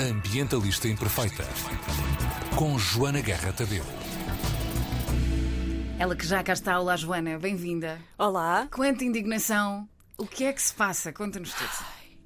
Ambientalista 0.00 0.88
Imperfeita. 0.88 1.44
Com 2.56 2.78
Joana 2.78 3.20
Guerra 3.20 3.52
Tadeu. 3.52 3.84
Ela 5.98 6.16
que 6.16 6.26
já 6.26 6.42
cá 6.42 6.54
está. 6.54 6.80
Olá, 6.80 6.96
Joana, 6.96 7.38
bem-vinda. 7.38 8.00
Olá. 8.16 8.66
Quanta 8.72 9.04
indignação. 9.04 9.86
O 10.16 10.26
que 10.26 10.44
é 10.44 10.54
que 10.54 10.62
se 10.62 10.72
passa? 10.72 11.12
Conta-nos 11.12 11.52
tudo. 11.52 11.68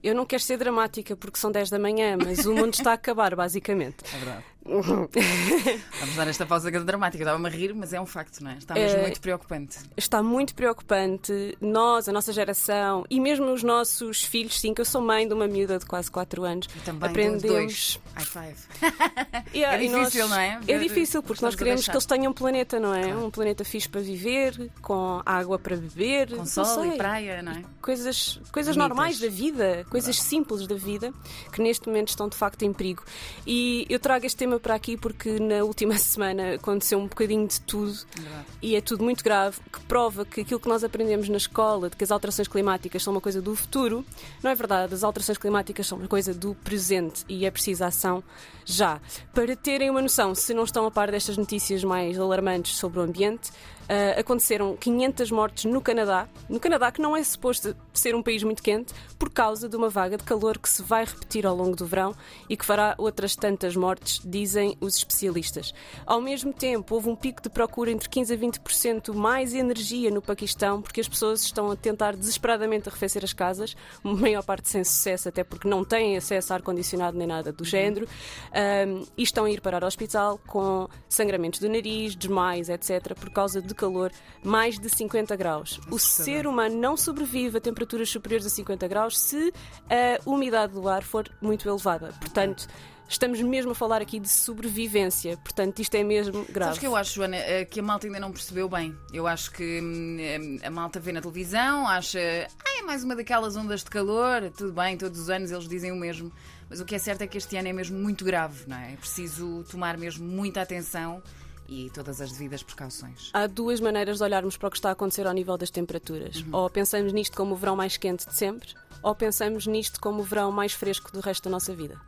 Eu 0.05 0.15
não 0.15 0.25
quero 0.25 0.41
ser 0.41 0.57
dramática 0.57 1.17
porque 1.17 1.37
são 1.37 1.51
10 1.51 1.71
da 1.71 1.79
manhã, 1.81 2.17
mas 2.17 2.47
o 2.47 2.55
mundo 2.55 2.75
está 2.75 2.93
a 2.93 2.95
acabar, 2.95 3.35
basicamente. 3.35 4.05
É 4.05 4.19
verdade. 4.19 4.45
Vamos 6.01 6.17
dar 6.17 6.27
esta 6.29 6.47
pausa 6.47 6.71
dramática. 6.71 7.23
Estava-me 7.23 7.47
a 7.47 7.51
rir, 7.51 7.75
mas 7.75 7.93
é 7.93 8.01
um 8.01 8.07
facto, 8.07 8.41
não 8.43 8.51
é? 8.51 8.57
Está 8.59 8.75
mesmo 8.75 8.99
É- 8.99 9.03
muito 9.03 9.21
preocupante. 9.21 9.79
Está 9.97 10.23
muito 10.23 10.55
preocupante. 10.55 11.57
Nós, 11.61 12.09
a 12.09 12.13
nossa 12.13 12.33
geração 12.33 13.05
e 13.11 13.21
mesmo 13.21 13.53
os 13.53 13.63
nossos 13.63 14.25
filhos, 14.25 14.59
sim, 14.59 14.73
que 14.73 14.81
eu 14.81 14.85
sou 14.85 15.01
mãe 15.03 15.29
de 15.29 15.35
uma 15.35 15.47
miúda 15.47 15.79
de 15.79 15.87
quase 15.87 16.11
4 16.11 16.45
anos, 16.45 16.69
E 16.75 16.81
também 16.81 17.09
aprendemos. 17.11 18.01
High 18.15 18.25
five. 18.25 18.55
Yeah, 19.55 19.79
É 19.81 19.85
e 19.85 19.89
nós- 19.89 20.07
difícil, 20.07 20.29
não 20.29 20.37
é? 20.39 20.61
É 20.67 20.79
difícil, 20.79 21.23
porque 21.23 21.45
nós 21.45 21.55
Estamos 21.55 21.57
queremos 21.57 21.85
que 21.85 21.91
eles 21.93 22.07
tenham 22.07 22.31
um 22.33 22.35
planeta, 22.35 22.81
não 22.81 22.95
é? 22.95 23.03
Claro. 23.05 23.27
Um 23.27 23.31
planeta 23.31 23.65
fixe 23.65 23.89
para 23.89 24.01
viver, 24.01 24.71
com 24.83 25.21
água 25.25 25.59
para 25.59 25.77
beber, 25.77 26.35
Com 26.37 26.45
sol 26.47 26.85
e 26.87 26.97
praia, 26.97 27.41
não 27.43 27.53
é? 27.53 27.63
coisas, 27.81 28.41
coisas 28.51 28.75
Bonitas. 28.75 28.97
normais 28.97 29.21
da 29.21 29.29
vida, 29.29 29.87
coisas 29.91 30.21
simples 30.21 30.67
da 30.67 30.75
vida, 30.75 31.13
que 31.53 31.63
neste 31.63 31.87
momento 31.87 32.09
estão 32.09 32.29
de 32.29 32.37
facto 32.37 32.63
em 32.63 32.73
perigo. 32.73 33.05
E 33.47 33.87
eu 33.89 33.99
trago 34.01 34.27
este 34.27 34.39
tema 34.39 34.54
para 34.61 34.75
aqui 34.75 34.97
porque 34.97 35.39
na 35.39 35.65
última 35.65 35.97
semana 35.99 36.55
aconteceu 36.55 36.99
um 36.99 37.07
bocadinho 37.07 37.47
de 37.47 37.61
tudo 37.61 37.95
Verdade. 38.15 38.47
e 38.63 38.77
é 38.77 38.81
tudo 38.81 39.05
muito 39.05 39.23
grave, 39.23 39.59
que 39.73 39.81
prova 39.83 40.25
que 40.25 40.41
aquilo 40.43 40.61
que 40.61 40.69
nós 40.69 40.85
aprendemos 40.85 41.29
na 41.29 41.37
escola, 41.37 41.91
de 41.91 41.97
que 41.97 42.05
as 42.05 42.11
alterações 42.11 42.49
climáticas 42.49 43.03
são 43.03 43.13
uma 43.13 43.21
coisa 43.21 43.41
do 43.41 43.55
futuro, 43.55 44.05
não 44.43 44.51
é 44.51 44.55
verdade. 44.55 44.95
As 44.95 45.05
alterações 45.05 45.39
climáticas 45.39 45.87
são 45.87 45.99
uma 45.99 46.09
coisa 46.09 46.33
do 46.35 46.55
presente 46.57 47.25
e 47.29 47.45
é 47.45 47.51
preciso 47.51 47.85
ação 47.85 48.23
já. 48.65 49.01
Para 49.33 49.55
terem 49.57 49.91
uma 49.91 50.01
noção, 50.01 50.35
se 50.35 50.55
não 50.55 50.65
estão 50.65 50.87
a 50.87 50.91
par 50.91 51.11
destas 51.11 51.37
notícias 51.37 51.85
mais 51.85 52.19
alarmantes 52.19 52.77
sobre 52.77 52.99
o 52.99 53.03
ambiente, 53.03 53.51
ah, 53.89 54.21
aconteceram 54.21 54.77
500 54.77 55.31
mortes 55.31 55.65
no 55.65 55.81
Canadá, 55.81 56.29
no 56.49 56.59
Canadá 56.59 56.91
que 56.91 57.01
não 57.01 57.17
é 57.17 57.23
suposto 57.23 57.77
ser 57.93 58.15
um 58.15 58.23
país 58.23 58.43
muito 58.43 58.63
quente, 58.63 58.93
por 59.19 59.31
causa 59.31 59.69
de 59.69 59.77
uma 59.77 59.89
vaga 59.89 60.17
de 60.17 60.25
calor 60.25 60.59
que 60.59 60.69
se 60.69 60.83
vai 60.83 61.05
repetir 61.05 61.47
ao 61.47 61.55
longo 61.55 61.77
do 61.77 61.87
verão 61.87 62.15
e 62.49 62.57
que 62.57 62.65
fará 62.65 62.95
outras 62.99 63.37
tantas 63.37 63.77
mortes, 63.77 64.21
dizem 64.25 64.77
os 64.81 64.97
especialistas. 64.97 65.75
Ao 66.07 66.21
mesmo 66.21 66.53
tempo, 66.53 66.95
houve 66.95 67.09
um 67.09 67.17
pico 67.17 67.43
de 67.43 67.49
procura 67.49 67.91
entre 67.91 68.09
15% 68.09 68.33
a 68.33 68.37
20% 68.37 69.15
mais 69.15 69.55
energia 69.55 70.11
no 70.11 70.23
Paquistão, 70.23 70.81
porque 70.81 71.01
as 71.01 71.09
pessoas 71.09 71.43
estão 71.43 71.71
a 71.71 71.77
tentar 71.77 72.17
desesperadamente 72.17 72.89
arrefecer 72.89 73.25
as 73.25 73.33
casas, 73.33 73.77
a 74.03 74.09
maior 74.13 74.43
parte 74.43 74.69
sem 74.69 74.85
sucesso, 74.85 75.29
até 75.29 75.45
porque 75.45 75.69
não 75.69 75.85
têm 75.85 76.17
acesso 76.17 76.53
a 76.53 76.57
ar-condicionado 76.57 77.17
nem 77.17 77.27
nada 77.27 77.53
do 77.53 77.65
género, 77.65 78.07
Ahm, 78.53 79.05
e 79.17 79.23
estão 79.23 79.45
a 79.45 79.51
ir 79.51 79.61
parar 79.61 79.83
ao 79.83 79.89
hospital 79.89 80.39
com 80.47 80.89
sangramentos 81.09 81.61
do 81.61 81.69
nariz, 81.69 82.15
desmaios, 82.15 82.69
etc., 82.69 83.15
por 83.15 83.31
causa 83.31 83.61
de 83.61 83.74
calor 83.75 84.11
mais 84.43 84.79
de 84.79 84.89
50 84.89 85.35
graus. 85.37 85.81
O 85.91 85.99
ser 85.99 86.47
humano 86.47 86.77
não 86.77 86.97
sobrevive 86.97 87.59
a 87.59 87.61
temperaturas 87.61 88.09
superiores 88.09 88.47
a 88.47 88.51
50 88.51 88.89
graus 88.89 89.19
se 89.19 89.53
a 89.89 90.19
umidade 90.29 90.73
do 90.75 90.89
ar 90.89 91.03
for 91.03 91.29
muito 91.41 91.69
elevada. 91.69 92.13
Portanto, 92.21 92.69
estamos 93.09 93.41
mesmo 93.41 93.73
a 93.73 93.75
falar 93.75 94.01
aqui 94.01 94.19
de 94.19 94.29
sobrevivência. 94.29 95.37
Portanto, 95.39 95.81
isto 95.81 95.95
é 95.95 96.03
mesmo 96.03 96.45
grave. 96.49 96.65
Sabes 96.65 96.79
que 96.79 96.87
eu 96.87 96.97
acho, 96.97 97.15
Joana, 97.15 97.37
eh, 97.37 97.65
que 97.65 97.81
a 97.81 97.83
malta 97.83 98.07
ainda 98.07 98.21
não 98.21 98.33
percebeu 98.33 98.69
bem. 98.69 98.97
Eu 99.13 99.27
acho 99.27 99.51
que 99.51 99.81
hum, 99.81 100.17
eh, 100.19 100.67
a 100.67 100.71
malta 100.71 100.99
vê 101.01 101.13
na 101.13 101.21
televisão, 101.21 101.87
acha, 101.87 102.19
ah, 102.19 102.79
é 102.79 102.83
mais 102.83 103.05
uma 103.05 103.15
daquelas 103.15 103.57
ondas 103.57 103.85
de 103.85 103.91
calor, 103.91 104.51
tudo 104.57 104.73
bem, 104.73 104.97
todos 104.97 105.19
os 105.21 105.31
anos 105.31 105.51
eles 105.51 105.69
dizem 105.69 105.93
o 105.93 105.97
mesmo. 105.97 106.33
Mas 106.69 106.81
o 106.81 106.85
que 106.85 106.95
é 106.95 106.99
certo 106.99 107.23
é 107.23 107.27
que 107.27 107.39
este 107.39 107.57
ano 107.57 107.69
é 107.69 107.73
mesmo 107.73 107.99
muito 107.99 108.25
grave, 108.25 108.65
não 108.67 108.77
é? 108.77 108.95
É 108.95 108.97
preciso 108.97 109.65
tomar 109.71 109.97
mesmo 109.99 110.27
muita 110.27 110.63
atenção 110.63 111.23
e 111.69 111.91
todas 111.91 112.21
as 112.21 112.33
devidas 112.33 112.63
precauções. 112.63 113.31
Há 113.33 113.47
duas 113.47 113.81
maneiras 113.81 114.19
de 114.19 114.25
olharmos 114.25 114.57
para 114.57 114.69
o 114.69 114.71
que 114.71 114.77
está 114.77 114.91
a 114.91 114.93
acontecer 114.93 115.27
ao 115.27 115.33
nível 115.33 115.57
das 115.57 115.71
temperaturas. 115.71 116.45
Ou 116.53 116.69
pensamos 116.69 117.13
nisto 117.13 117.37
como 117.37 117.55
o 117.55 117.57
verão 117.57 117.77
mais 117.77 117.97
quente 117.97 118.27
de 118.27 118.35
sempre, 118.35 118.75
ou 119.03 119.15
pensamos 119.15 119.67
nisto 119.67 120.01
como 120.01 120.21
o 120.21 120.25
verão 120.25 120.51
mais 120.51 120.73
fresco 120.73 121.13
do 121.13 121.21
resto 121.21 121.45
da 121.45 121.51
nossa 121.51 121.75
vida. 121.75 122.01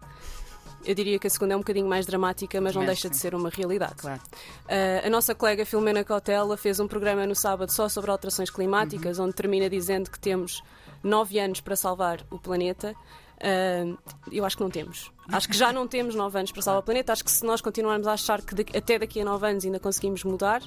Eu 0.84 0.94
diria 0.94 1.18
que 1.18 1.26
a 1.26 1.30
segunda 1.30 1.54
é 1.54 1.56
um 1.56 1.60
bocadinho 1.60 1.88
mais 1.88 2.06
dramática, 2.06 2.60
mas 2.60 2.74
não 2.74 2.84
deixa 2.84 3.10
de 3.10 3.16
ser 3.16 3.34
uma 3.34 3.50
realidade. 3.50 3.96
Claro. 3.96 4.20
Uh, 4.64 5.06
a 5.06 5.10
nossa 5.10 5.34
colega 5.34 5.66
Filomena 5.66 6.04
Cautela 6.04 6.56
fez 6.56 6.78
um 6.78 6.86
programa 6.86 7.26
no 7.26 7.34
sábado 7.34 7.72
só 7.72 7.88
sobre 7.88 8.10
alterações 8.10 8.50
climáticas, 8.50 9.18
onde 9.18 9.32
termina 9.32 9.68
dizendo 9.68 10.08
que 10.08 10.18
temos 10.18 10.62
nove 11.02 11.40
anos 11.40 11.60
para 11.60 11.74
salvar 11.74 12.24
o 12.30 12.38
planeta. 12.38 12.94
Uh, 13.38 13.98
eu 14.30 14.44
acho 14.44 14.56
que 14.56 14.62
não 14.62 14.70
temos. 14.70 15.10
Acho 15.32 15.48
que 15.48 15.56
já 15.56 15.72
não 15.72 15.86
temos 15.88 16.14
nove 16.14 16.38
anos 16.38 16.52
para 16.52 16.62
salvar 16.62 16.80
o 16.82 16.84
planeta. 16.84 17.12
Acho 17.12 17.24
que 17.24 17.30
se 17.30 17.44
nós 17.44 17.60
continuarmos 17.60 18.06
a 18.06 18.12
achar 18.12 18.42
que 18.42 18.54
daqui- 18.54 18.76
até 18.76 18.98
daqui 18.98 19.20
a 19.20 19.24
nove 19.24 19.48
anos 19.48 19.64
ainda 19.64 19.80
conseguimos 19.80 20.22
mudar, 20.24 20.62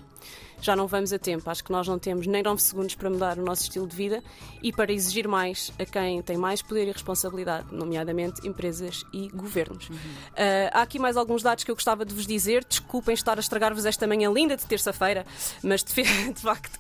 já 0.62 0.76
não 0.76 0.86
vamos 0.88 1.14
a 1.14 1.20
tempo. 1.20 1.50
Acho 1.50 1.64
que 1.64 1.72
nós 1.72 1.88
não 1.88 1.98
temos 1.98 2.28
nem 2.28 2.44
nove 2.44 2.62
segundos 2.62 2.94
para 2.96 3.10
mudar 3.10 3.38
o 3.40 3.44
nosso 3.44 3.64
estilo 3.64 3.88
de 3.88 3.96
vida 3.96 4.22
e 4.62 4.74
para 4.74 4.92
exigir 4.92 5.28
mais 5.28 5.72
a 5.80 5.86
quem 5.86 6.22
tem 6.22 6.36
mais 6.38 6.62
poder 6.62 6.88
e 6.88 6.92
responsabilidade, 6.92 7.68
nomeadamente 7.74 8.46
empresas 8.46 9.06
e 9.14 9.30
governos. 9.30 9.88
Uh, 9.90 9.94
há 10.74 10.82
aqui 10.82 11.00
mais 11.00 11.16
alguns 11.16 11.42
dados 11.42 11.64
que 11.64 11.72
eu 11.72 11.76
gostava 11.76 12.04
de 12.04 12.14
vos 12.14 12.28
dizer. 12.28 12.66
Desculpem 12.66 13.14
estar 13.14 13.38
a 13.38 13.40
estragar-vos 13.40 13.86
esta 13.86 14.06
manhã 14.06 14.30
linda 14.32 14.58
de 14.58 14.66
terça-feira, 14.66 15.26
mas 15.64 15.84
de, 15.84 15.94
de 16.34 16.42
facto 16.42 16.78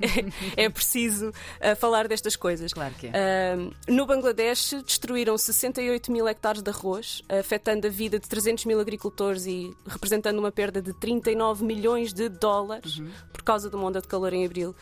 é, 0.57 0.63
é 0.65 0.69
preciso 0.69 1.29
uh, 1.29 1.75
falar 1.77 2.07
destas 2.09 2.35
coisas. 2.35 2.73
Claro 2.73 2.93
que 2.95 3.07
é. 3.07 3.55
Uh, 3.55 3.73
no 3.93 4.05
Bangladesh 4.05 4.73
destruíram 4.85 5.37
68 5.37 6.11
mil 6.11 6.27
hectares 6.27 6.61
de 6.61 6.69
arroz, 6.69 7.21
afetando 7.29 7.68
a 7.69 7.89
vida 7.89 8.19
de 8.19 8.27
300 8.27 8.65
mil 8.65 8.79
agricultores 8.79 9.45
e 9.45 9.75
representando 9.87 10.39
uma 10.39 10.51
perda 10.51 10.81
de 10.81 10.93
39 10.93 11.63
milhões 11.63 12.13
de 12.13 12.29
dólares 12.29 13.01
por 13.31 13.43
causa 13.43 13.69
de 13.69 13.75
uma 13.75 13.85
onda 13.85 14.01
de 14.01 14.07
calor 14.07 14.33
em 14.33 14.45
abril. 14.45 14.75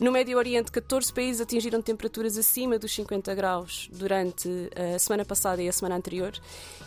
No 0.00 0.10
Médio 0.10 0.36
Oriente, 0.36 0.72
14 0.72 1.12
países 1.12 1.40
atingiram 1.40 1.80
temperaturas 1.80 2.36
acima 2.36 2.78
dos 2.78 2.92
50 2.94 3.34
graus 3.34 3.88
durante 3.92 4.48
a 4.94 4.98
semana 4.98 5.24
passada 5.24 5.62
e 5.62 5.68
a 5.68 5.72
semana 5.72 5.96
anterior. 5.96 6.32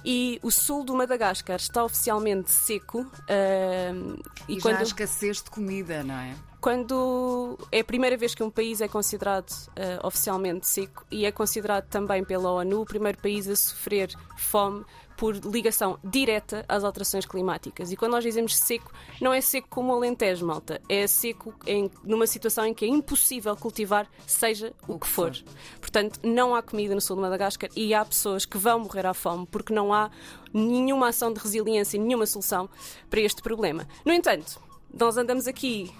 E 0.03 0.39
o 0.43 0.51
sul 0.51 0.83
do 0.83 0.93
Madagascar 0.93 1.57
está 1.57 1.83
oficialmente 1.83 2.51
seco. 2.51 3.01
uh, 3.01 4.23
E, 4.47 4.57
e 4.57 4.59
já 4.59 4.59
há 4.59 4.73
quando 4.75 4.81
escassez 4.81 5.41
de 5.41 5.49
comida, 5.49 6.03
não 6.03 6.15
é? 6.15 6.35
Quando 6.65 7.59
é 7.71 7.81
a 7.81 7.83
primeira 7.83 8.17
vez 8.17 8.33
que 8.33 8.41
um 8.41 8.49
país 8.49 8.81
é 8.81 8.87
considerado 8.87 9.53
eh, 9.75 9.99
oficialmente 10.01 10.65
seco 10.65 11.05
e 11.11 11.23
é 11.23 11.31
considerado 11.31 11.87
também 11.89 12.25
pela 12.25 12.49
ONU 12.49 12.81
o 12.81 12.85
primeiro 12.87 13.19
país 13.19 13.47
a 13.47 13.55
sofrer 13.55 14.09
fome 14.35 14.83
por 15.15 15.35
ligação 15.35 15.99
direta 16.03 16.65
às 16.67 16.83
alterações 16.83 17.23
climáticas. 17.23 17.91
E 17.91 17.95
quando 17.95 18.13
nós 18.13 18.23
dizemos 18.23 18.57
seco, 18.57 18.91
não 19.21 19.31
é 19.31 19.41
seco 19.41 19.67
como 19.69 19.93
o 19.93 19.95
Alentejo, 19.95 20.43
malta. 20.43 20.81
É 20.89 21.05
seco 21.05 21.53
em, 21.67 21.91
numa 22.03 22.25
situação 22.25 22.65
em 22.65 22.73
que 22.73 22.83
é 22.83 22.87
impossível 22.87 23.55
cultivar, 23.55 24.09
seja 24.25 24.73
o, 24.87 24.97
que 24.97 25.05
for. 25.05 25.37
Portanto, 25.79 26.19
não 26.23 26.55
há 26.55 26.63
comida 26.63 26.95
no 26.95 26.99
sul 26.99 27.17
de 27.17 27.21
Madagascar 27.21 27.69
e 27.75 27.93
há 27.93 28.03
pessoas 28.03 28.43
que 28.43 28.57
vão 28.57 28.79
morrer 28.79 29.05
à 29.05 29.13
fome 29.13 29.45
porque 29.51 29.71
não 29.71 29.93
há 29.93 30.09
nenhuma 30.51 31.09
ação 31.09 31.31
de 31.31 31.39
resiliência, 31.39 32.01
nenhuma 32.01 32.25
solução 32.25 32.67
para 33.07 33.21
este 33.21 33.43
problema. 33.43 33.87
No 34.03 34.11
entanto, 34.11 34.59
nós 34.91 35.15
andamos 35.15 35.47
aqui 35.47 35.93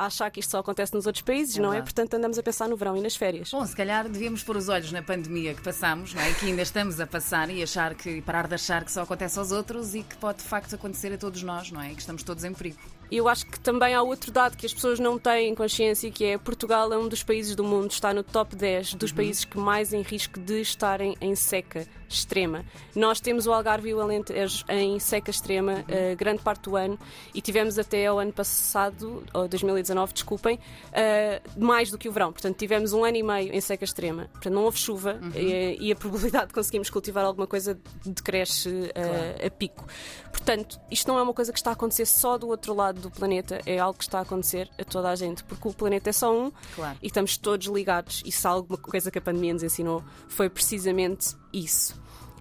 a 0.00 0.06
achar 0.06 0.30
que 0.30 0.40
isto 0.40 0.50
só 0.50 0.58
acontece 0.58 0.94
nos 0.94 1.06
outros 1.06 1.22
países, 1.22 1.58
É 1.58 1.60
não 1.60 1.72
é? 1.74 1.82
Portanto, 1.82 2.14
andamos 2.14 2.38
a 2.38 2.42
pensar 2.42 2.68
no 2.68 2.76
verão 2.76 2.96
e 2.96 3.02
nas 3.02 3.14
férias. 3.14 3.50
Bom, 3.50 3.64
se 3.66 3.76
calhar 3.76 4.08
devíamos 4.08 4.42
pôr 4.42 4.56
os 4.56 4.68
olhos 4.68 4.90
na 4.92 5.02
pandemia 5.02 5.54
que 5.54 5.62
passamos, 5.62 6.14
não 6.14 6.22
é? 6.22 6.32
que 6.32 6.46
ainda 6.46 6.62
estamos 6.62 6.98
a 7.00 7.06
passar 7.06 7.50
e 7.50 7.62
achar 7.62 7.94
que 7.94 8.22
parar 8.22 8.48
de 8.48 8.54
achar 8.54 8.84
que 8.84 8.90
só 8.90 9.02
acontece 9.02 9.38
aos 9.38 9.52
outros 9.52 9.94
e 9.94 10.02
que 10.02 10.16
pode 10.16 10.38
de 10.38 10.44
facto 10.44 10.74
acontecer 10.74 11.12
a 11.12 11.18
todos 11.18 11.42
nós, 11.42 11.70
não 11.70 11.80
é? 11.82 11.92
E 11.92 11.94
que 11.94 12.00
estamos 12.00 12.22
todos 12.22 12.44
em 12.44 12.52
perigo. 12.54 12.78
E 13.10 13.16
eu 13.16 13.28
acho 13.28 13.46
que 13.46 13.58
também 13.58 13.94
há 13.94 14.02
outro 14.02 14.30
dado 14.30 14.56
que 14.56 14.64
as 14.64 14.72
pessoas 14.72 15.00
não 15.00 15.18
têm 15.18 15.54
consciência, 15.54 16.10
que 16.10 16.24
é 16.24 16.38
Portugal 16.38 16.92
é 16.92 16.98
um 16.98 17.08
dos 17.08 17.22
países 17.22 17.56
do 17.56 17.64
mundo, 17.64 17.90
está 17.90 18.14
no 18.14 18.22
top 18.22 18.54
10 18.54 18.94
dos 18.94 19.12
países 19.12 19.44
que 19.44 19.58
mais 19.58 19.92
em 19.92 20.02
risco 20.02 20.38
de 20.38 20.60
estarem 20.60 21.16
em 21.20 21.34
seca 21.34 21.86
extrema. 22.08 22.64
Nós 22.94 23.20
temos 23.20 23.46
o 23.46 23.52
Algarve 23.52 23.90
e 23.90 23.94
o 23.94 24.00
Alentejo 24.00 24.64
em 24.68 24.98
seca 24.98 25.30
extrema 25.30 25.84
eh, 25.88 26.14
grande 26.16 26.42
parte 26.42 26.62
do 26.64 26.76
ano 26.76 26.98
e 27.32 27.40
tivemos 27.40 27.78
até 27.78 28.06
ao 28.06 28.18
ano 28.18 28.32
passado, 28.32 29.22
ou 29.32 29.46
2019, 29.46 30.12
desculpem, 30.12 30.58
eh, 30.92 31.40
mais 31.56 31.90
do 31.90 31.96
que 31.96 32.08
o 32.08 32.12
verão. 32.12 32.32
Portanto, 32.32 32.56
tivemos 32.56 32.92
um 32.92 33.04
ano 33.04 33.16
e 33.16 33.22
meio 33.22 33.54
em 33.54 33.60
seca 33.60 33.84
extrema. 33.84 34.28
Portanto, 34.32 34.52
não 34.52 34.64
houve 34.64 34.78
chuva 34.78 35.20
eh, 35.34 35.76
e, 35.78 35.92
a 35.92 35.96
probabilidade 35.96 36.48
de 36.48 36.54
conseguirmos 36.54 36.90
cultivar 36.90 37.24
alguma 37.24 37.46
coisa 37.46 37.78
decresce 38.04 38.90
eh, 38.94 39.46
a 39.46 39.50
pico. 39.50 39.86
Portanto, 40.32 40.80
isto 40.90 41.06
não 41.06 41.18
é 41.18 41.22
uma 41.22 41.32
coisa 41.32 41.52
que 41.52 41.58
está 41.58 41.70
a 41.70 41.74
acontecer 41.74 42.06
só 42.06 42.36
do 42.36 42.48
outro 42.48 42.74
lado 42.74 42.99
do 43.00 43.10
planeta, 43.10 43.60
é 43.66 43.78
algo 43.78 43.98
que 43.98 44.04
está 44.04 44.18
a 44.18 44.22
acontecer 44.22 44.68
a 44.78 44.84
toda 44.84 45.10
a 45.10 45.16
gente, 45.16 45.42
porque 45.44 45.66
o 45.68 45.72
planeta 45.72 46.10
é 46.10 46.12
só 46.12 46.32
um 46.32 46.52
Claro. 46.74 46.98
e 47.02 47.06
estamos 47.06 47.36
todos 47.36 47.66
ligados. 47.66 48.22
E 48.24 48.30
se 48.32 48.46
alguma 48.46 48.78
coisa 48.78 49.10
que 49.10 49.18
a 49.18 49.22
pandemia 49.22 49.52
nos 49.54 49.62
ensinou 49.62 50.04
foi 50.28 50.48
precisamente 50.48 51.34
isso. 51.52 52.00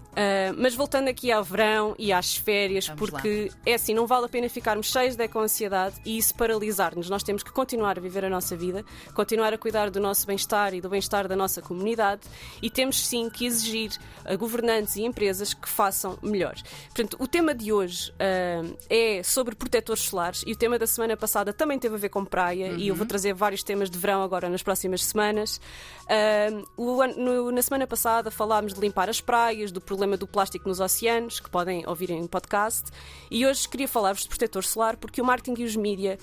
Uh, 0.09 0.53
mas 0.57 0.73
voltando 0.73 1.07
aqui 1.07 1.31
ao 1.31 1.43
verão 1.43 1.95
e 1.97 2.11
às 2.11 2.35
férias, 2.35 2.87
Vamos 2.87 2.99
porque 2.99 3.51
é 3.65 3.75
assim, 3.75 3.93
não 3.93 4.07
vale 4.07 4.25
a 4.25 4.29
pena 4.29 4.49
ficarmos 4.49 4.91
cheios 4.91 5.15
de 5.15 5.23
eco-ansiedade 5.23 5.95
e 6.03 6.17
isso 6.17 6.33
paralisar-nos. 6.35 7.09
Nós 7.09 7.23
temos 7.23 7.43
que 7.43 7.51
continuar 7.51 7.97
a 7.97 8.01
viver 8.01 8.25
a 8.25 8.29
nossa 8.29 8.55
vida, 8.55 8.83
continuar 9.13 9.53
a 9.53 9.57
cuidar 9.57 9.89
do 9.89 9.99
nosso 9.99 10.25
bem-estar 10.25 10.73
e 10.73 10.81
do 10.81 10.89
bem-estar 10.89 11.27
da 11.27 11.35
nossa 11.35 11.61
comunidade 11.61 12.21
e 12.61 12.69
temos 12.69 13.05
sim 13.05 13.29
que 13.29 13.45
exigir 13.45 13.91
a 14.25 14.35
governantes 14.35 14.95
e 14.95 15.03
empresas 15.03 15.53
que 15.53 15.69
façam 15.69 16.17
melhor. 16.21 16.55
Portanto, 16.87 17.15
o 17.19 17.27
tema 17.27 17.53
de 17.53 17.71
hoje 17.71 18.11
uh, 18.11 18.77
é 18.89 19.21
sobre 19.23 19.55
protetores 19.55 20.03
solares 20.03 20.43
e 20.45 20.51
o 20.51 20.55
tema 20.55 20.79
da 20.79 20.87
semana 20.87 21.15
passada 21.15 21.53
também 21.53 21.77
teve 21.77 21.95
a 21.95 21.99
ver 21.99 22.09
com 22.09 22.25
praia 22.25 22.73
e 22.77 22.87
eu 22.87 22.95
vou 22.95 23.05
trazer 23.05 23.33
vários 23.33 23.63
temas 23.63 23.89
de 23.89 23.97
verão 23.97 24.23
agora 24.23 24.49
nas 24.49 24.63
próximas 24.63 25.03
semanas. 25.05 25.61
Uh, 26.05 26.67
o, 26.75 27.07
no, 27.07 27.51
na 27.51 27.61
semana 27.61 27.85
passada 27.85 28.31
falámos 28.31 28.73
de 28.73 28.81
limpar 28.81 29.09
as 29.09 29.21
praias, 29.21 29.71
do 29.71 29.79
problema 29.79 29.98
do 30.17 30.27
plástico 30.27 30.67
nos 30.67 30.79
oceanos, 30.79 31.39
que 31.39 31.49
podem 31.49 31.87
ouvir 31.87 32.09
em 32.09 32.25
podcast, 32.27 32.89
e 33.29 33.45
hoje 33.45 33.67
queria 33.67 33.87
falar-vos 33.87 34.23
de 34.23 34.29
protetor 34.29 34.63
solar 34.63 34.97
porque 34.97 35.21
o 35.21 35.25
marketing 35.25 35.61
e 35.61 35.65
os 35.65 35.75
mídia 35.75 36.17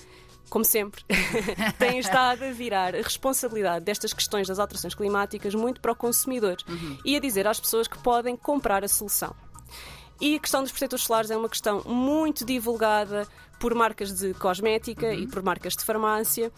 como 0.49 0.63
sempre, 0.63 1.03
têm 1.77 1.99
estado 1.99 2.45
a 2.45 2.51
virar 2.51 2.95
a 2.95 3.01
responsabilidade 3.01 3.83
destas 3.83 4.13
questões 4.13 4.47
das 4.47 4.59
alterações 4.59 4.95
climáticas 4.95 5.53
muito 5.53 5.81
para 5.81 5.91
o 5.91 5.95
consumidor 5.95 6.57
uhum. 6.67 6.97
e 7.03 7.15
a 7.15 7.19
dizer 7.19 7.47
às 7.47 7.59
pessoas 7.59 7.87
que 7.87 7.97
podem 7.97 8.35
comprar 8.35 8.83
a 8.83 8.87
solução. 8.87 9.35
E 10.19 10.35
a 10.35 10.39
questão 10.39 10.63
dos 10.63 10.71
protetores 10.71 11.05
solares 11.05 11.29
é 11.29 11.37
uma 11.37 11.49
questão 11.49 11.83
muito 11.85 12.43
divulgada 12.43 13.27
por 13.59 13.73
marcas 13.75 14.13
de 14.13 14.33
cosmética 14.35 15.07
uhum. 15.07 15.13
e 15.13 15.27
por 15.27 15.43
marcas 15.43 15.75
de 15.75 15.83
farmácia 15.83 16.51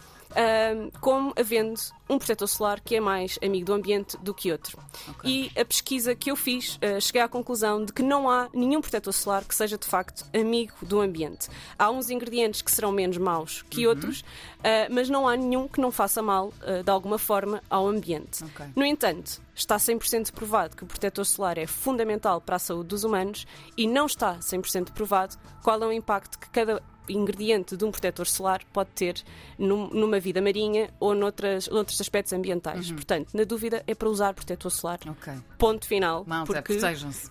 como 1.00 1.34
havendo 1.36 1.80
um 2.10 2.18
protetor 2.18 2.48
solar 2.48 2.82
que 2.82 2.96
é 2.96 3.00
mais 3.00 3.38
amigo 3.44 3.68
do 3.68 3.74
ambiente 3.74 4.18
do 4.18 4.34
que 4.34 4.52
outro. 4.52 4.80
Okay. 5.10 5.52
E 5.56 5.60
a 5.60 5.64
pesquisa 5.64 6.16
que 6.16 6.32
eu 6.32 6.36
fiz, 6.36 6.78
uh, 6.78 7.00
cheguei 7.00 7.22
à 7.22 7.28
conclusão 7.28 7.86
de 7.86 7.94
que 7.94 8.02
não 8.02 8.28
há 8.28 8.50
nenhum 8.54 8.82
protetor 8.82 9.14
solar 9.14 9.46
que 9.46 9.54
seja 9.54 9.78
de 9.78 9.86
facto 9.86 10.26
amigo 10.36 10.74
do 10.82 11.00
ambiente. 11.00 11.48
Há 11.78 11.92
uns 11.92 12.10
ingredientes 12.10 12.64
que 12.64 12.72
serão 12.72 12.92
menos 12.92 13.18
maus 13.18 13.64
que 13.70 13.86
uhum. 13.86 13.92
outros, 13.92 14.22
uh, 14.22 14.90
mas 14.90 15.08
não 15.08 15.28
há 15.28 15.38
nenhum 15.38 15.68
que 15.68 15.80
não 15.80 15.92
faça 15.92 16.22
mal 16.22 16.48
uh, 16.48 16.84
de 16.84 16.90
alguma 16.90 17.20
forma 17.20 17.62
ao 17.70 17.88
ambiente. 17.88 18.44
Okay. 18.44 18.68
No 18.76 18.84
entanto, 18.84 19.40
está 19.54 19.78
100% 19.78 20.32
provado 20.32 20.76
que 20.76 20.84
o 20.84 20.88
protetor 20.88 21.26
solar 21.26 21.58
é 21.60 21.68
fundamental 21.68 22.42
para 22.42 22.56
a 22.56 22.60
saúde 22.60 22.90
dos 22.90 23.04
humanos 23.04 23.46
e 23.78 23.86
não 23.86 24.08
está 24.08 24.38
100% 24.40 24.92
provado 24.94 25.38
qual 25.62 25.84
é 25.84 25.86
o 25.86 25.92
impacto 25.92 26.40
que 26.40 26.50
cada 26.50 26.82
ingrediente 27.10 27.76
de 27.76 27.84
um 27.86 27.92
protetor 27.92 28.28
solar 28.28 28.62
pode 28.72 28.90
ter 28.92 29.16
num, 29.58 29.88
numa 29.88 30.20
vida 30.20 30.42
marinha 30.42 30.90
ou 31.00 31.14
noutras, 31.14 31.68
noutros 31.68 32.00
aspectos 32.00 32.34
ambientais. 32.34 32.90
Uhum. 32.90 32.96
Portanto, 32.96 33.30
na 33.34 33.44
dúvida, 33.44 33.84
é 33.88 33.96
para 33.96 34.10
usar 34.10 34.34
protetor 34.34 34.72
solar. 34.72 35.00
Okay. 35.08 35.36
Ponto 35.58 35.86
final. 35.86 36.24
Malta, 36.26 36.54
porque 36.54 36.78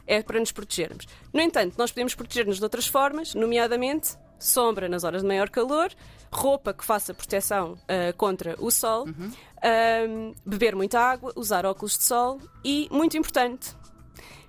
é 0.07 0.23
para 0.23 0.41
nos 0.41 0.53
protegermos. 0.53 1.07
No 1.33 1.41
entanto, 1.41 1.75
nós 1.79 1.91
podemos 1.91 2.15
proteger-nos 2.15 2.59
de 2.59 2.65
outras 2.65 2.87
formas, 2.87 3.35
nomeadamente 3.35 4.17
sombra 4.39 4.89
nas 4.89 5.05
horas 5.05 5.23
de 5.23 5.29
maior 5.29 5.51
calor, 5.51 5.91
roupa 6.31 6.73
que 6.73 6.85
faça 6.85 7.13
proteção 7.13 7.73
uh, 7.73 8.17
contra 8.17 8.55
o 8.59 8.71
sol, 8.71 9.07
uhum. 9.07 9.31
uh, 9.31 10.35
beber 10.47 10.77
muita 10.77 11.01
água, 11.01 11.33
usar 11.35 11.67
óculos 11.67 11.97
de 11.97 12.05
sol 12.05 12.41
e, 12.65 12.89
muito 12.91 13.17
importante, 13.17 13.75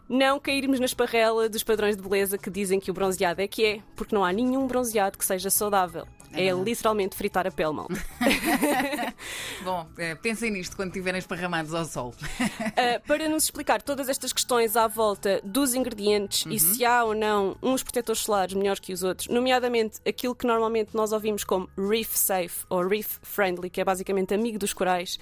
não 0.09 0.39
cairmos 0.39 0.79
na 0.79 0.87
esparrela 0.87 1.47
dos 1.47 1.63
padrões 1.63 1.95
de 1.95 2.01
beleza 2.01 2.37
que 2.37 2.49
dizem 2.49 2.79
que 2.79 2.89
o 2.89 2.93
bronzeado 2.93 3.41
é 3.41 3.47
que 3.47 3.63
é, 3.63 3.79
porque 3.95 4.15
não 4.15 4.25
há 4.25 4.33
nenhum 4.33 4.65
bronzeado 4.65 5.17
que 5.17 5.23
seja 5.23 5.49
saudável. 5.51 6.07
É, 6.31 6.47
é 6.47 6.53
literalmente 6.53 7.15
fritar 7.15 7.47
a 7.47 7.51
pele, 7.51 7.73
mal. 7.73 7.87
Bom, 9.63 9.87
é, 9.97 10.13
pensem 10.15 10.51
nisto 10.51 10.75
quando 10.75 10.89
estiverem 10.89 11.17
esparramados 11.17 11.73
ao 11.73 11.85
sol. 11.85 12.13
Uh, 12.39 13.01
para 13.07 13.27
nos 13.27 13.45
explicar 13.45 13.81
todas 13.81 14.09
estas 14.09 14.31
questões 14.31 14.75
à 14.75 14.87
volta 14.87 15.41
dos 15.43 15.73
ingredientes 15.73 16.45
uhum. 16.45 16.51
e 16.51 16.59
se 16.59 16.85
há 16.85 17.03
ou 17.03 17.15
não 17.15 17.57
uns 17.61 17.81
protetores 17.81 18.21
solares 18.21 18.53
melhores 18.53 18.79
que 18.79 18.93
os 18.93 19.03
outros, 19.03 19.27
nomeadamente 19.27 19.99
aquilo 20.07 20.35
que 20.35 20.45
normalmente 20.45 20.91
nós 20.93 21.11
ouvimos 21.11 21.43
como 21.43 21.67
reef 21.75 22.15
safe 22.15 22.65
ou 22.69 22.87
reef 22.87 23.17
friendly, 23.23 23.69
que 23.69 23.81
é 23.81 23.83
basicamente 23.83 24.33
amigo 24.33 24.59
dos 24.59 24.73
corais. 24.73 25.17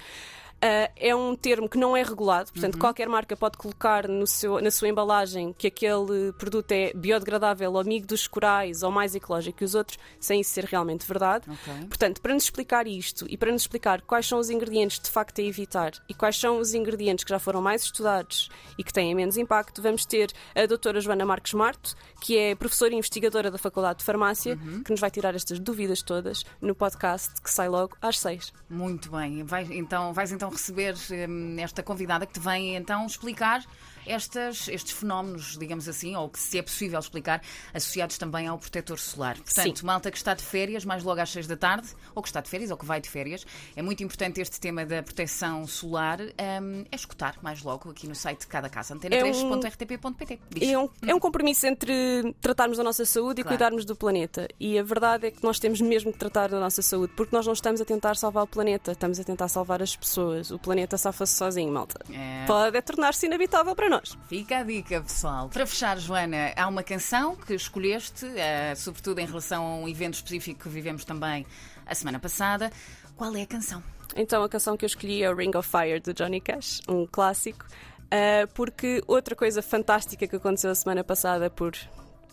Uh, 0.58 0.90
é 0.96 1.14
um 1.14 1.36
termo 1.36 1.68
que 1.68 1.78
não 1.78 1.96
é 1.96 2.02
regulado, 2.02 2.50
portanto, 2.52 2.74
uhum. 2.74 2.80
qualquer 2.80 3.08
marca 3.08 3.36
pode 3.36 3.56
colocar 3.56 4.08
no 4.08 4.26
seu, 4.26 4.60
na 4.60 4.72
sua 4.72 4.88
embalagem 4.88 5.54
que 5.56 5.68
aquele 5.68 6.32
produto 6.36 6.72
é 6.72 6.92
biodegradável 6.92 7.72
ou 7.72 7.78
amigo 7.78 8.08
dos 8.08 8.26
corais 8.26 8.82
ou 8.82 8.90
mais 8.90 9.14
ecológico 9.14 9.58
que 9.58 9.64
os 9.64 9.76
outros, 9.76 9.98
sem 10.18 10.40
isso 10.40 10.50
ser 10.50 10.64
realmente 10.64 11.06
verdade. 11.06 11.48
Okay. 11.48 11.86
Portanto, 11.86 12.20
para 12.20 12.34
nos 12.34 12.42
explicar 12.42 12.88
isto 12.88 13.24
e 13.28 13.36
para 13.36 13.52
nos 13.52 13.62
explicar 13.62 14.02
quais 14.02 14.26
são 14.26 14.40
os 14.40 14.50
ingredientes 14.50 14.98
de 14.98 15.08
facto 15.08 15.40
a 15.40 15.44
evitar 15.44 15.92
e 16.08 16.14
quais 16.14 16.36
são 16.36 16.58
os 16.58 16.74
ingredientes 16.74 17.24
que 17.24 17.30
já 17.30 17.38
foram 17.38 17.62
mais 17.62 17.84
estudados 17.84 18.48
e 18.76 18.82
que 18.82 18.92
têm 18.92 19.14
menos 19.14 19.36
impacto, 19.36 19.80
vamos 19.80 20.04
ter 20.04 20.32
a 20.56 20.66
doutora 20.66 21.00
Joana 21.00 21.24
Marques 21.24 21.54
Marto, 21.54 21.94
que 22.20 22.36
é 22.36 22.56
professora 22.56 22.92
e 22.94 22.96
investigadora 22.96 23.48
da 23.48 23.58
Faculdade 23.58 24.00
de 24.00 24.04
Farmácia, 24.04 24.58
uhum. 24.60 24.82
que 24.82 24.90
nos 24.90 25.00
vai 25.00 25.10
tirar 25.10 25.36
estas 25.36 25.60
dúvidas 25.60 26.02
todas 26.02 26.44
no 26.60 26.74
podcast 26.74 27.40
que 27.40 27.50
sai 27.50 27.68
logo 27.68 27.96
às 28.02 28.18
seis. 28.18 28.52
Muito 28.68 29.08
bem. 29.10 29.44
Vai, 29.44 29.62
então, 29.70 30.12
vais 30.12 30.32
então 30.32 30.47
receber 30.48 30.94
um, 31.28 31.58
esta 31.58 31.82
convidada 31.82 32.26
que 32.26 32.34
te 32.34 32.40
vem 32.40 32.76
então 32.76 33.06
explicar 33.06 33.64
estas, 34.08 34.68
estes 34.68 34.92
fenómenos, 34.92 35.56
digamos 35.58 35.88
assim, 35.88 36.16
ou 36.16 36.28
que 36.28 36.38
se 36.38 36.58
é 36.58 36.62
possível 36.62 36.98
explicar, 36.98 37.42
associados 37.72 38.18
também 38.18 38.46
ao 38.46 38.58
protetor 38.58 38.98
solar. 38.98 39.36
Portanto, 39.36 39.78
Sim. 39.78 39.86
malta 39.86 40.10
que 40.10 40.16
está 40.16 40.34
de 40.34 40.42
férias, 40.42 40.84
mais 40.84 41.04
logo 41.04 41.20
às 41.20 41.30
6 41.30 41.46
da 41.46 41.56
tarde, 41.56 41.88
ou 42.14 42.22
que 42.22 42.28
está 42.28 42.40
de 42.40 42.48
férias, 42.48 42.70
ou 42.70 42.76
que 42.76 42.84
vai 42.84 43.00
de 43.00 43.08
férias, 43.08 43.46
é 43.76 43.82
muito 43.82 44.02
importante 44.02 44.40
este 44.40 44.58
tema 44.58 44.84
da 44.86 45.02
proteção 45.02 45.66
solar, 45.66 46.20
um, 46.20 46.84
é 46.90 46.96
escutar 46.96 47.36
mais 47.42 47.62
logo 47.62 47.90
aqui 47.90 48.08
no 48.08 48.14
site 48.14 48.40
de 48.40 48.46
cada 48.46 48.68
casa, 48.68 48.94
antena3.rtp.pt. 48.94 50.38
É, 50.60 50.72
é, 50.72 50.78
um, 50.78 50.88
é 51.06 51.14
um 51.14 51.20
compromisso 51.20 51.66
entre 51.66 52.34
tratarmos 52.40 52.78
da 52.78 52.84
nossa 52.84 53.04
saúde 53.04 53.42
claro. 53.42 53.54
e 53.54 53.58
cuidarmos 53.58 53.84
do 53.84 53.94
planeta. 53.94 54.48
E 54.58 54.78
a 54.78 54.82
verdade 54.82 55.26
é 55.26 55.30
que 55.30 55.42
nós 55.42 55.58
temos 55.58 55.80
mesmo 55.80 56.12
que 56.12 56.18
tratar 56.18 56.48
da 56.48 56.58
nossa 56.58 56.82
saúde, 56.82 57.12
porque 57.16 57.34
nós 57.34 57.46
não 57.46 57.52
estamos 57.52 57.80
a 57.80 57.84
tentar 57.84 58.16
salvar 58.16 58.44
o 58.44 58.46
planeta, 58.46 58.92
estamos 58.92 59.20
a 59.20 59.24
tentar 59.24 59.48
salvar 59.48 59.82
as 59.82 59.94
pessoas. 59.94 60.50
O 60.50 60.58
planeta 60.58 60.96
safa-se 60.96 61.36
sozinho, 61.36 61.72
malta. 61.72 62.00
É. 62.12 62.46
Pode 62.46 62.76
é 62.76 62.80
tornar-se 62.80 63.26
inabitável 63.26 63.74
para 63.74 63.88
nós 63.88 63.97
nós. 63.98 64.16
Fica 64.28 64.58
a 64.58 64.62
dica, 64.62 65.00
pessoal. 65.00 65.48
Para 65.48 65.66
fechar, 65.66 65.98
Joana, 65.98 66.52
há 66.56 66.68
uma 66.68 66.82
canção 66.82 67.36
que 67.36 67.54
escolheste, 67.54 68.26
uh, 68.26 68.76
sobretudo 68.76 69.18
em 69.20 69.26
relação 69.26 69.64
a 69.64 69.74
um 69.76 69.88
evento 69.88 70.14
específico 70.14 70.62
que 70.62 70.68
vivemos 70.68 71.04
também 71.04 71.44
a 71.86 71.94
semana 71.94 72.18
passada. 72.18 72.70
Qual 73.16 73.34
é 73.34 73.42
a 73.42 73.46
canção? 73.46 73.82
Então, 74.16 74.42
a 74.42 74.48
canção 74.48 74.76
que 74.76 74.84
eu 74.84 74.86
escolhi 74.86 75.22
é 75.22 75.30
o 75.30 75.34
Ring 75.34 75.50
of 75.56 75.68
Fire 75.68 76.00
de 76.00 76.12
Johnny 76.12 76.40
Cash, 76.40 76.80
um 76.88 77.06
clássico. 77.06 77.66
Uh, 78.06 78.48
porque 78.54 79.02
outra 79.06 79.36
coisa 79.36 79.60
fantástica 79.60 80.26
que 80.26 80.36
aconteceu 80.36 80.70
a 80.70 80.74
semana 80.74 81.04
passada 81.04 81.50
por 81.50 81.76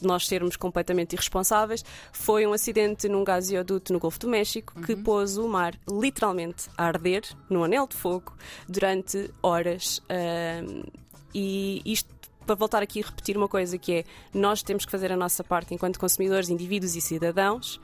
nós 0.02 0.28
sermos 0.28 0.56
completamente 0.56 1.14
irresponsáveis, 1.14 1.84
foi 2.12 2.46
um 2.46 2.54
acidente 2.54 3.08
num 3.08 3.24
gasoduto 3.24 3.94
no 3.94 4.00
Golfo 4.00 4.20
do 4.20 4.28
México 4.28 4.80
que 4.82 4.94
uhum. 4.94 5.04
pôs 5.04 5.38
o 5.38 5.48
mar 5.48 5.74
literalmente 5.90 6.70
a 6.78 6.86
arder, 6.86 7.24
num 7.50 7.64
anel 7.64 7.88
de 7.88 7.96
fogo, 7.96 8.36
durante 8.68 9.34
horas. 9.42 10.00
Uh, 10.00 11.05
e 11.36 11.82
isto 11.86 12.16
para 12.46 12.56
voltar 12.56 12.82
aqui 12.82 13.04
a 13.04 13.06
repetir 13.06 13.36
uma 13.36 13.50
coisa 13.50 13.78
que 13.78 13.94
é 13.94 14.04
nós 14.34 14.64
temos 14.64 14.86
que 14.86 14.92
fazer 14.92 15.12
a 15.12 15.18
nossa 15.18 15.44
parte 15.44 15.74
enquanto 15.74 16.00
consumidores, 16.00 16.48
indivíduos 16.48 16.96
e 16.96 17.02
cidadãos, 17.02 17.82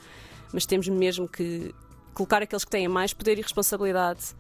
mas 0.54 0.66
temos 0.66 0.88
mesmo 0.88 1.28
que 1.28 1.76
colocar 2.14 2.42
aqueles 2.42 2.64
que 2.64 2.72
têm 2.72 2.88
mais 2.88 3.14
poder 3.14 3.38
e 3.38 3.42
responsabilidade 3.42 4.36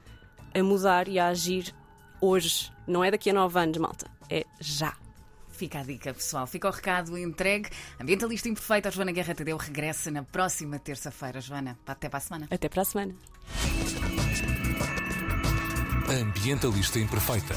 a 0.54 0.64
mudar 0.64 1.10
e 1.10 1.20
a 1.20 1.28
agir 1.28 1.76
hoje. 2.22 2.72
Não 2.88 3.04
é 3.04 3.12
daqui 3.12 3.30
a 3.30 3.34
nove 3.34 3.60
anos, 3.60 3.78
malta. 3.78 4.10
É 4.30 4.46
já. 4.60 4.96
Fica 5.50 5.80
a 5.80 5.84
dica, 5.84 6.14
pessoal. 6.14 6.48
Fica 6.48 6.68
o 6.68 6.72
recado 6.72 7.18
entregue. 7.18 7.70
Ambientalista 8.00 8.48
Imperfeita, 8.48 8.90
a 8.90 8.92
Joana 8.92 9.12
Guerra 9.12 9.36
Tadeu 9.36 9.58
regressa 9.58 10.10
na 10.10 10.24
próxima 10.24 10.80
terça-feira. 10.80 11.42
Joana, 11.42 11.78
até 11.86 12.08
para 12.08 12.18
a 12.18 12.22
semana. 12.22 12.48
Até 12.50 12.70
para 12.70 12.82
a 12.82 12.86
semana. 12.86 13.16
Ambientalista 16.10 17.00
Imperfeita. 17.00 17.56